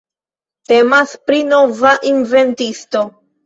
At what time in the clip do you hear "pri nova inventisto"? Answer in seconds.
1.29-3.09